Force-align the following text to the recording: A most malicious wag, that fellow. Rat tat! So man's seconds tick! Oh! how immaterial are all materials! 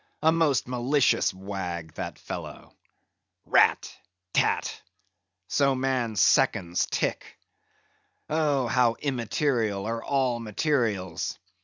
A 0.23 0.31
most 0.31 0.67
malicious 0.67 1.31
wag, 1.31 1.93
that 1.93 2.17
fellow. 2.17 2.75
Rat 3.45 3.95
tat! 4.33 4.81
So 5.47 5.75
man's 5.75 6.19
seconds 6.19 6.87
tick! 6.89 7.37
Oh! 8.27 8.65
how 8.65 8.95
immaterial 8.97 9.85
are 9.85 10.03
all 10.03 10.39
materials! 10.39 11.37